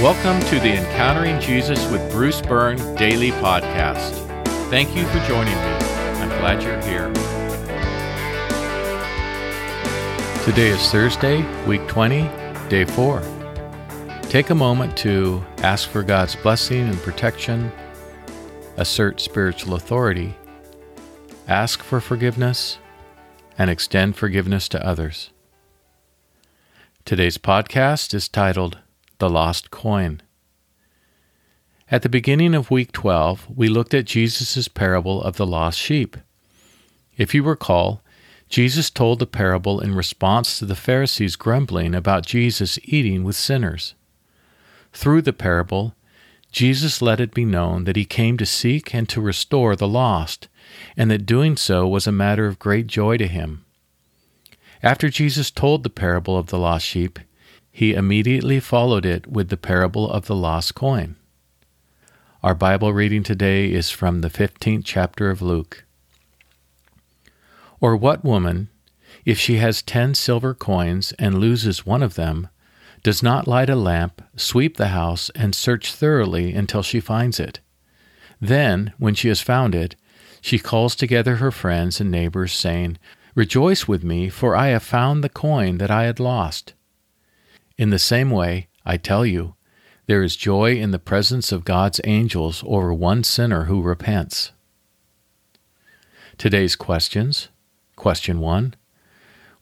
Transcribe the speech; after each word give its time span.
Welcome 0.00 0.40
to 0.48 0.58
the 0.58 0.78
Encountering 0.78 1.38
Jesus 1.40 1.86
with 1.90 2.10
Bruce 2.10 2.40
Byrne 2.40 2.78
daily 2.94 3.32
podcast. 3.32 4.14
Thank 4.70 4.96
you 4.96 5.04
for 5.04 5.18
joining 5.26 5.52
me. 5.52 5.60
I'm 5.60 6.30
glad 6.40 6.62
you're 6.62 6.80
here. 6.80 7.12
Today 10.42 10.68
is 10.68 10.90
Thursday, 10.90 11.44
week 11.66 11.86
20, 11.86 12.22
day 12.70 12.86
4. 12.86 13.20
Take 14.22 14.48
a 14.48 14.54
moment 14.54 14.96
to 14.96 15.44
ask 15.58 15.86
for 15.86 16.02
God's 16.02 16.34
blessing 16.34 16.88
and 16.88 16.96
protection, 17.02 17.70
assert 18.78 19.20
spiritual 19.20 19.74
authority, 19.74 20.34
ask 21.46 21.82
for 21.82 22.00
forgiveness, 22.00 22.78
and 23.58 23.68
extend 23.68 24.16
forgiveness 24.16 24.66
to 24.70 24.82
others. 24.82 25.28
Today's 27.04 27.36
podcast 27.36 28.14
is 28.14 28.30
titled 28.30 28.78
the 29.20 29.30
lost 29.30 29.70
coin. 29.70 30.20
At 31.90 32.02
the 32.02 32.08
beginning 32.08 32.54
of 32.54 32.70
week 32.70 32.92
12, 32.92 33.48
we 33.54 33.68
looked 33.68 33.94
at 33.94 34.04
Jesus' 34.04 34.68
parable 34.68 35.22
of 35.22 35.36
the 35.36 35.46
lost 35.46 35.78
sheep. 35.78 36.16
If 37.16 37.34
you 37.34 37.42
recall, 37.42 38.02
Jesus 38.48 38.90
told 38.90 39.18
the 39.18 39.26
parable 39.26 39.80
in 39.80 39.94
response 39.94 40.58
to 40.58 40.66
the 40.66 40.74
Pharisees' 40.74 41.36
grumbling 41.36 41.94
about 41.94 42.26
Jesus 42.26 42.78
eating 42.82 43.22
with 43.22 43.36
sinners. 43.36 43.94
Through 44.92 45.22
the 45.22 45.32
parable, 45.32 45.94
Jesus 46.50 47.00
let 47.00 47.20
it 47.20 47.34
be 47.34 47.44
known 47.44 47.84
that 47.84 47.96
he 47.96 48.04
came 48.04 48.36
to 48.38 48.46
seek 48.46 48.92
and 48.94 49.08
to 49.08 49.20
restore 49.20 49.76
the 49.76 49.86
lost, 49.86 50.48
and 50.96 51.10
that 51.10 51.26
doing 51.26 51.56
so 51.56 51.86
was 51.86 52.06
a 52.06 52.12
matter 52.12 52.46
of 52.46 52.58
great 52.58 52.86
joy 52.86 53.16
to 53.18 53.28
him. 53.28 53.64
After 54.82 55.10
Jesus 55.10 55.50
told 55.50 55.82
the 55.82 55.90
parable 55.90 56.36
of 56.38 56.46
the 56.46 56.58
lost 56.58 56.86
sheep, 56.86 57.18
he 57.72 57.94
immediately 57.94 58.60
followed 58.60 59.06
it 59.06 59.26
with 59.26 59.48
the 59.48 59.56
parable 59.56 60.10
of 60.10 60.26
the 60.26 60.34
lost 60.34 60.74
coin. 60.74 61.16
Our 62.42 62.54
Bible 62.54 62.92
reading 62.92 63.22
today 63.22 63.70
is 63.70 63.90
from 63.90 64.20
the 64.20 64.30
15th 64.30 64.82
chapter 64.84 65.30
of 65.30 65.42
Luke. 65.42 65.84
Or 67.80 67.96
what 67.96 68.24
woman, 68.24 68.68
if 69.24 69.38
she 69.38 69.56
has 69.56 69.82
ten 69.82 70.14
silver 70.14 70.54
coins 70.54 71.12
and 71.18 71.38
loses 71.38 71.84
one 71.86 72.02
of 72.02 72.14
them, 72.14 72.48
does 73.02 73.22
not 73.22 73.48
light 73.48 73.70
a 73.70 73.76
lamp, 73.76 74.22
sweep 74.36 74.76
the 74.76 74.88
house, 74.88 75.30
and 75.34 75.54
search 75.54 75.92
thoroughly 75.94 76.54
until 76.54 76.82
she 76.82 77.00
finds 77.00 77.40
it? 77.40 77.60
Then, 78.40 78.92
when 78.98 79.14
she 79.14 79.28
has 79.28 79.40
found 79.40 79.74
it, 79.74 79.96
she 80.40 80.58
calls 80.58 80.94
together 80.96 81.36
her 81.36 81.50
friends 81.50 82.00
and 82.00 82.10
neighbors, 82.10 82.52
saying, 82.52 82.98
Rejoice 83.34 83.86
with 83.86 84.02
me, 84.02 84.28
for 84.28 84.56
I 84.56 84.68
have 84.68 84.82
found 84.82 85.22
the 85.22 85.28
coin 85.28 85.78
that 85.78 85.90
I 85.90 86.04
had 86.04 86.18
lost. 86.20 86.74
In 87.80 87.88
the 87.88 87.98
same 87.98 88.30
way, 88.30 88.68
I 88.84 88.98
tell 88.98 89.24
you, 89.24 89.54
there 90.04 90.22
is 90.22 90.36
joy 90.36 90.74
in 90.74 90.90
the 90.90 90.98
presence 90.98 91.50
of 91.50 91.64
God's 91.64 91.98
angels 92.04 92.62
over 92.66 92.92
one 92.92 93.24
sinner 93.24 93.64
who 93.64 93.80
repents. 93.80 94.52
Today's 96.36 96.76
questions. 96.76 97.48
Question 97.96 98.38
1. 98.38 98.74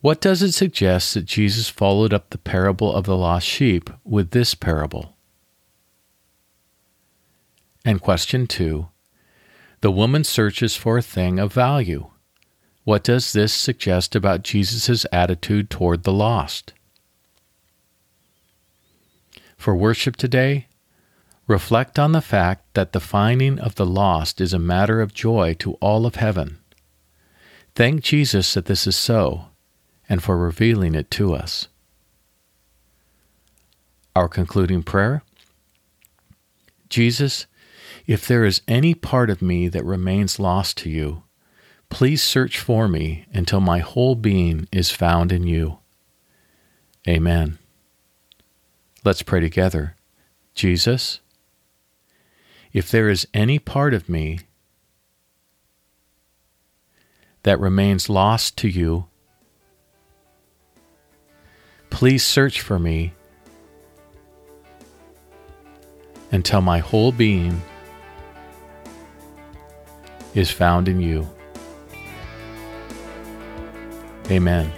What 0.00 0.20
does 0.20 0.42
it 0.42 0.50
suggest 0.50 1.14
that 1.14 1.26
Jesus 1.26 1.68
followed 1.68 2.12
up 2.12 2.30
the 2.30 2.38
parable 2.38 2.92
of 2.92 3.04
the 3.04 3.16
lost 3.16 3.46
sheep 3.46 3.88
with 4.02 4.32
this 4.32 4.52
parable? 4.52 5.14
And 7.84 8.00
question 8.00 8.48
2. 8.48 8.88
The 9.80 9.92
woman 9.92 10.24
searches 10.24 10.74
for 10.74 10.98
a 10.98 11.02
thing 11.02 11.38
of 11.38 11.52
value. 11.52 12.10
What 12.82 13.04
does 13.04 13.32
this 13.32 13.54
suggest 13.54 14.16
about 14.16 14.42
Jesus' 14.42 15.06
attitude 15.12 15.70
toward 15.70 16.02
the 16.02 16.12
lost? 16.12 16.72
For 19.58 19.74
worship 19.74 20.16
today, 20.16 20.68
reflect 21.48 21.98
on 21.98 22.12
the 22.12 22.22
fact 22.22 22.64
that 22.74 22.92
the 22.92 23.00
finding 23.00 23.58
of 23.58 23.74
the 23.74 23.84
lost 23.84 24.40
is 24.40 24.52
a 24.52 24.58
matter 24.58 25.00
of 25.00 25.12
joy 25.12 25.54
to 25.58 25.74
all 25.74 26.06
of 26.06 26.14
heaven. 26.14 26.58
Thank 27.74 28.02
Jesus 28.02 28.54
that 28.54 28.66
this 28.66 28.86
is 28.86 28.96
so 28.96 29.46
and 30.08 30.22
for 30.22 30.38
revealing 30.38 30.94
it 30.94 31.10
to 31.12 31.34
us. 31.34 31.68
Our 34.16 34.28
concluding 34.28 34.82
prayer 34.82 35.22
Jesus, 36.88 37.46
if 38.06 38.26
there 38.26 38.44
is 38.44 38.62
any 38.66 38.94
part 38.94 39.28
of 39.28 39.42
me 39.42 39.68
that 39.68 39.84
remains 39.84 40.38
lost 40.38 40.78
to 40.78 40.90
you, 40.90 41.24
please 41.90 42.22
search 42.22 42.58
for 42.58 42.88
me 42.88 43.26
until 43.32 43.60
my 43.60 43.80
whole 43.80 44.14
being 44.14 44.66
is 44.72 44.90
found 44.90 45.30
in 45.30 45.42
you. 45.42 45.78
Amen. 47.06 47.58
Let's 49.04 49.22
pray 49.22 49.40
together. 49.40 49.94
Jesus, 50.54 51.20
if 52.72 52.90
there 52.90 53.08
is 53.08 53.28
any 53.32 53.58
part 53.58 53.94
of 53.94 54.08
me 54.08 54.40
that 57.44 57.60
remains 57.60 58.08
lost 58.08 58.58
to 58.58 58.68
you, 58.68 59.06
please 61.90 62.24
search 62.24 62.60
for 62.60 62.78
me 62.78 63.12
until 66.30 66.60
my 66.60 66.78
whole 66.78 67.12
being 67.12 67.62
is 70.34 70.50
found 70.50 70.88
in 70.88 71.00
you. 71.00 71.26
Amen. 74.30 74.70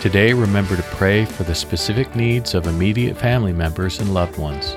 Today, 0.00 0.32
remember 0.32 0.76
to 0.76 0.82
pray 0.84 1.24
for 1.24 1.42
the 1.42 1.56
specific 1.56 2.14
needs 2.14 2.54
of 2.54 2.68
immediate 2.68 3.16
family 3.16 3.52
members 3.52 3.98
and 3.98 4.14
loved 4.14 4.38
ones. 4.38 4.76